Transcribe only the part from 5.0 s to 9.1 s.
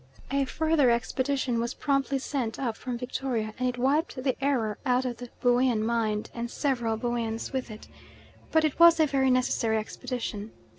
of the Buean mind and several Bueans with it. But it was a